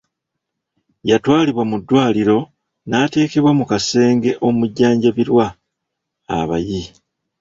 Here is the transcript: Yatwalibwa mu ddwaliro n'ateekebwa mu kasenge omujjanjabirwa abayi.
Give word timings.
Yatwalibwa 1.09 1.63
mu 1.69 1.77
ddwaliro 1.81 2.37
n'ateekebwa 2.87 3.51
mu 3.59 3.65
kasenge 3.71 4.31
omujjanjabirwa 4.47 5.45
abayi. 6.37 6.81